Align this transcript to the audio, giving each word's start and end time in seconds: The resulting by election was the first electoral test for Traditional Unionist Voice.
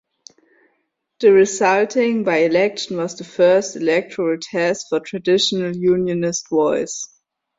The 1.19 1.31
resulting 1.31 2.23
by 2.23 2.37
election 2.37 2.97
was 2.97 3.15
the 3.15 3.23
first 3.23 3.75
electoral 3.75 4.39
test 4.41 4.87
for 4.89 4.99
Traditional 4.99 5.75
Unionist 5.75 6.49
Voice. 6.49 7.07